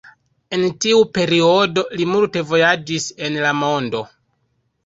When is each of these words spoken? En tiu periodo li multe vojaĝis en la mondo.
En 0.55 0.63
tiu 0.85 1.01
periodo 1.17 1.83
li 1.99 2.07
multe 2.13 2.43
vojaĝis 2.53 3.07
en 3.29 3.39
la 3.45 3.53
mondo. 3.63 4.05